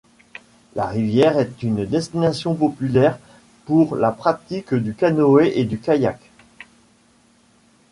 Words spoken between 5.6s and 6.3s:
du kayak.